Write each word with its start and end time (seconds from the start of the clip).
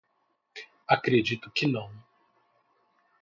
Acredito 0.87 1.51
que 1.51 1.67
não 1.67 1.91